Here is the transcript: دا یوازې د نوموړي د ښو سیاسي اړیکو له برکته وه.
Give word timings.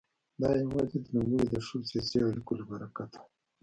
دا 0.41 0.49
یوازې 0.63 0.97
د 1.01 1.05
نوموړي 1.15 1.47
د 1.49 1.55
ښو 1.65 1.77
سیاسي 1.89 2.17
اړیکو 2.27 2.51
له 2.59 2.63
برکته 2.69 3.17
وه. 3.21 3.29